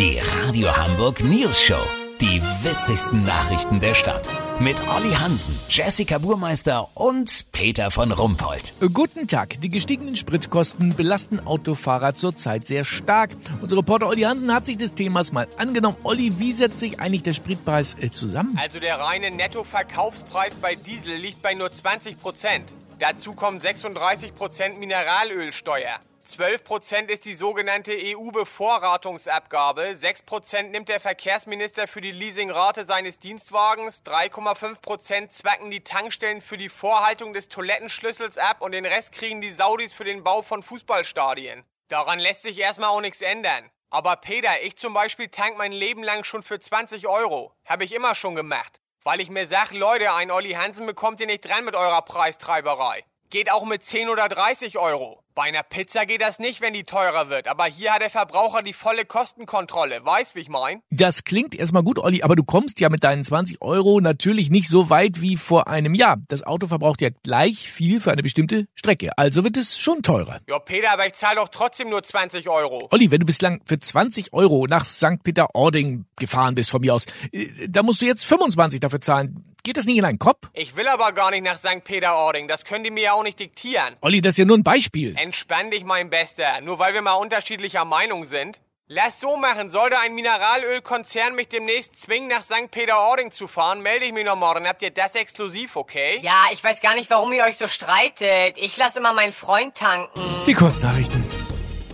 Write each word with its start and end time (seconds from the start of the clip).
Die 0.00 0.18
Radio 0.18 0.74
Hamburg 0.74 1.22
News 1.22 1.60
Show. 1.60 1.82
Die 2.22 2.40
witzigsten 2.64 3.22
Nachrichten 3.22 3.80
der 3.80 3.92
Stadt. 3.92 4.30
Mit 4.58 4.80
Olli 4.88 5.10
Hansen, 5.12 5.60
Jessica 5.68 6.16
Burmeister 6.16 6.88
und 6.94 7.52
Peter 7.52 7.90
von 7.90 8.10
Rumpold. 8.10 8.72
Guten 8.94 9.28
Tag. 9.28 9.60
Die 9.60 9.68
gestiegenen 9.68 10.16
Spritkosten 10.16 10.94
belasten 10.94 11.38
Autofahrer 11.46 12.14
zurzeit 12.14 12.66
sehr 12.66 12.84
stark. 12.86 13.32
Unser 13.60 13.76
Reporter 13.76 14.08
Olli 14.08 14.22
Hansen 14.22 14.54
hat 14.54 14.64
sich 14.64 14.78
des 14.78 14.94
Themas 14.94 15.32
mal 15.32 15.46
angenommen. 15.58 15.98
Olli, 16.02 16.32
wie 16.38 16.54
setzt 16.54 16.78
sich 16.78 16.98
eigentlich 16.98 17.22
der 17.22 17.34
Spritpreis 17.34 17.94
äh, 18.00 18.10
zusammen? 18.10 18.58
Also 18.58 18.80
der 18.80 18.98
reine 18.98 19.30
Nettoverkaufspreis 19.30 20.54
bei 20.54 20.76
Diesel 20.76 21.16
liegt 21.16 21.42
bei 21.42 21.52
nur 21.52 21.70
20 21.70 22.18
Prozent. 22.18 22.72
Dazu 22.98 23.34
kommen 23.34 23.60
36 23.60 24.34
Prozent 24.34 24.80
Mineralölsteuer. 24.80 26.00
12% 26.26 27.08
ist 27.08 27.24
die 27.24 27.34
sogenannte 27.34 27.92
EU-Bevorratungsabgabe, 27.92 29.94
6% 29.94 30.64
nimmt 30.64 30.88
der 30.88 31.00
Verkehrsminister 31.00 31.88
für 31.88 32.00
die 32.00 32.12
Leasingrate 32.12 32.84
seines 32.84 33.18
Dienstwagens, 33.18 34.02
3,5% 34.04 35.28
zwacken 35.28 35.70
die 35.70 35.82
Tankstellen 35.82 36.40
für 36.40 36.56
die 36.56 36.68
Vorhaltung 36.68 37.32
des 37.32 37.48
Toilettenschlüssels 37.48 38.38
ab 38.38 38.60
und 38.60 38.72
den 38.72 38.86
Rest 38.86 39.12
kriegen 39.12 39.40
die 39.40 39.52
Saudis 39.52 39.92
für 39.92 40.04
den 40.04 40.22
Bau 40.22 40.42
von 40.42 40.62
Fußballstadien. 40.62 41.64
Daran 41.88 42.18
lässt 42.18 42.42
sich 42.42 42.58
erstmal 42.58 42.90
auch 42.90 43.00
nichts 43.00 43.20
ändern. 43.20 43.70
Aber 43.90 44.14
Peter, 44.16 44.62
ich 44.62 44.76
zum 44.76 44.94
Beispiel 44.94 45.28
tank 45.28 45.58
mein 45.58 45.72
Leben 45.72 46.04
lang 46.04 46.22
schon 46.22 46.44
für 46.44 46.60
20 46.60 47.08
Euro. 47.08 47.52
Habe 47.66 47.82
ich 47.82 47.92
immer 47.92 48.14
schon 48.14 48.36
gemacht. 48.36 48.80
Weil 49.02 49.20
ich 49.20 49.30
mir 49.30 49.46
sag, 49.46 49.72
Leute, 49.72 50.12
ein 50.12 50.30
Olli 50.30 50.52
Hansen 50.52 50.86
bekommt 50.86 51.18
ihr 51.18 51.26
nicht 51.26 51.48
dran 51.48 51.64
mit 51.64 51.74
eurer 51.74 52.02
Preistreiberei. 52.02 53.04
Geht 53.30 53.50
auch 53.50 53.64
mit 53.64 53.82
10 53.82 54.08
oder 54.08 54.28
30 54.28 54.78
Euro. 54.78 55.24
Bei 55.40 55.46
einer 55.46 55.62
Pizza 55.62 56.04
geht 56.04 56.20
das 56.20 56.38
nicht, 56.38 56.60
wenn 56.60 56.74
die 56.74 56.84
teurer 56.84 57.30
wird. 57.30 57.48
Aber 57.48 57.64
hier 57.64 57.94
hat 57.94 58.02
der 58.02 58.10
Verbraucher 58.10 58.60
die 58.62 58.74
volle 58.74 59.06
Kostenkontrolle. 59.06 60.04
Weißt, 60.04 60.34
wie 60.34 60.40
ich 60.40 60.50
mein? 60.50 60.82
Das 60.90 61.24
klingt 61.24 61.54
erstmal 61.54 61.82
gut, 61.82 61.98
Olli, 61.98 62.22
aber 62.22 62.36
du 62.36 62.44
kommst 62.44 62.78
ja 62.78 62.90
mit 62.90 63.04
deinen 63.04 63.24
20 63.24 63.62
Euro 63.62 64.02
natürlich 64.02 64.50
nicht 64.50 64.68
so 64.68 64.90
weit 64.90 65.22
wie 65.22 65.38
vor 65.38 65.66
einem 65.66 65.94
Jahr. 65.94 66.18
Das 66.28 66.42
Auto 66.42 66.66
verbraucht 66.66 67.00
ja 67.00 67.08
gleich 67.22 67.70
viel 67.70 68.02
für 68.02 68.12
eine 68.12 68.20
bestimmte 68.20 68.66
Strecke. 68.74 69.16
Also 69.16 69.42
wird 69.42 69.56
es 69.56 69.78
schon 69.78 70.02
teurer. 70.02 70.40
Ja, 70.46 70.58
Peter, 70.58 70.90
aber 70.90 71.06
ich 71.06 71.14
zahle 71.14 71.36
doch 71.36 71.48
trotzdem 71.48 71.88
nur 71.88 72.02
20 72.02 72.46
Euro. 72.50 72.88
Olli, 72.90 73.10
wenn 73.10 73.20
du 73.20 73.24
bislang 73.24 73.62
für 73.64 73.80
20 73.80 74.34
Euro 74.34 74.66
nach 74.66 74.84
St. 74.84 75.22
Peter-Ording 75.22 76.04
gefahren 76.16 76.54
bist 76.54 76.68
von 76.68 76.82
mir 76.82 76.92
aus, 76.92 77.06
äh, 77.32 77.46
da 77.66 77.82
musst 77.82 78.02
du 78.02 78.04
jetzt 78.04 78.26
25 78.26 78.80
dafür 78.80 79.00
zahlen. 79.00 79.49
Geht 79.62 79.76
das 79.76 79.84
nicht 79.84 79.98
in 79.98 80.04
einen 80.04 80.18
Kopf? 80.18 80.48
Ich 80.54 80.74
will 80.76 80.88
aber 80.88 81.12
gar 81.12 81.30
nicht 81.30 81.44
nach 81.44 81.58
St. 81.58 81.84
Peter-Ording. 81.84 82.48
Das 82.48 82.64
können 82.64 82.84
die 82.84 82.90
mir 82.90 83.02
ja 83.02 83.12
auch 83.12 83.22
nicht 83.22 83.38
diktieren. 83.38 83.96
Olli, 84.00 84.20
das 84.20 84.30
ist 84.30 84.38
ja 84.38 84.44
nur 84.46 84.56
ein 84.56 84.64
Beispiel. 84.64 85.14
Entspann 85.18 85.70
dich, 85.70 85.84
mein 85.84 86.08
Bester. 86.08 86.60
Nur 86.62 86.78
weil 86.78 86.94
wir 86.94 87.02
mal 87.02 87.14
unterschiedlicher 87.14 87.84
Meinung 87.84 88.24
sind. 88.24 88.60
Lass 88.92 89.20
so 89.20 89.36
machen. 89.36 89.70
Sollte 89.70 89.98
ein 89.98 90.14
Mineralölkonzern 90.14 91.34
mich 91.36 91.48
demnächst 91.48 91.94
zwingen, 91.94 92.28
nach 92.28 92.42
St. 92.42 92.70
Peter-Ording 92.70 93.30
zu 93.30 93.46
fahren, 93.46 93.82
melde 93.82 94.06
ich 94.06 94.12
mich 94.12 94.24
noch 94.24 94.34
morgen. 94.34 94.66
Habt 94.66 94.82
ihr 94.82 94.90
das 94.90 95.14
exklusiv, 95.14 95.76
okay? 95.76 96.18
Ja, 96.22 96.46
ich 96.52 96.64
weiß 96.64 96.80
gar 96.80 96.94
nicht, 96.96 97.08
warum 97.10 97.32
ihr 97.32 97.44
euch 97.44 97.56
so 97.56 97.68
streitet. 97.68 98.56
Ich 98.56 98.76
lasse 98.76 98.98
immer 98.98 99.12
meinen 99.12 99.32
Freund 99.32 99.76
tanken. 99.76 100.20
Die 100.46 100.54
Kurznachrichten. 100.54 101.24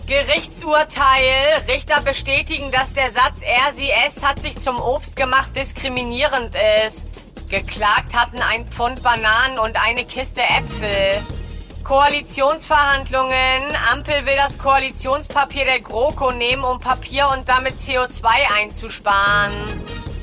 Gerichtsurteil. 0.07 1.61
Richter 1.67 2.01
bestätigen, 2.01 2.71
dass 2.71 2.91
der 2.93 3.11
Satz 3.11 3.41
er, 3.41 3.73
sie, 3.75 3.91
es 4.07 4.23
hat 4.23 4.41
sich 4.41 4.57
zum 4.57 4.79
Obst 4.79 5.15
gemacht 5.15 5.55
diskriminierend 5.55 6.55
ist. 6.87 7.16
Geklagt 7.49 8.13
hatten 8.13 8.39
ein 8.39 8.67
Pfund 8.67 9.01
Bananen 9.03 9.57
und 9.59 9.81
eine 9.81 10.03
Kiste 10.03 10.41
Äpfel. 10.41 11.23
Koalitionsverhandlungen. 11.83 13.33
Ampel 13.93 14.25
will 14.25 14.35
das 14.35 14.57
Koalitionspapier 14.57 15.63
der 15.63 15.79
GroKo 15.79 16.33
nehmen, 16.33 16.65
um 16.65 16.81
Papier 16.81 17.29
und 17.33 17.47
damit 17.47 17.75
CO2 17.79 18.27
einzusparen. 18.59 19.53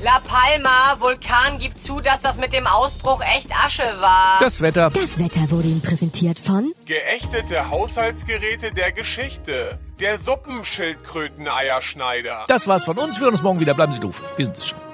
La 0.03 0.19
Palma, 0.19 0.99
Vulkan 0.99 1.57
gibt 1.57 1.81
zu, 1.81 2.01
dass 2.01 2.21
das 2.21 2.37
mit 2.37 2.53
dem 2.53 2.67
Ausbruch 2.67 3.23
echt 3.35 3.49
Asche 3.51 3.91
war. 3.99 4.37
Das 4.39 4.61
Wetter. 4.61 4.91
Das 4.91 5.17
Wetter 5.17 5.49
wurde 5.49 5.69
Ihnen 5.69 5.81
präsentiert 5.81 6.37
von 6.37 6.71
Geächtete 6.85 7.71
Haushaltsgeräte 7.71 8.69
der 8.69 8.91
Geschichte. 8.91 9.79
Der 9.99 10.19
Suppenschildkröteneierschneider. 10.19 12.45
Das 12.47 12.67
war's 12.67 12.83
von 12.83 12.99
uns. 12.99 13.17
Wir 13.17 13.23
hören 13.23 13.33
uns 13.33 13.41
morgen 13.41 13.59
wieder. 13.59 13.73
Bleiben 13.73 13.93
Sie 13.93 13.99
doof. 13.99 14.21
Wir 14.35 14.45
sind 14.45 14.59
es 14.59 14.67
schon. 14.67 14.84